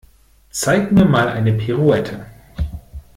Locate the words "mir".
0.91-1.05